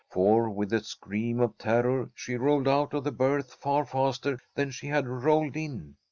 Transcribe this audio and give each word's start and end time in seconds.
For, 0.09 0.49
with 0.49 0.73
a 0.73 0.83
scream 0.83 1.39
of 1.39 1.59
terror, 1.59 2.09
she 2.15 2.33
rolled 2.35 2.67
out 2.67 2.95
of 2.95 3.03
the 3.03 3.11
berth 3.11 3.53
far 3.53 3.85
faster 3.85 4.39
than 4.55 4.71
she 4.71 4.87
had 4.87 5.07
rolled 5.07 5.55
in. 5.55 5.95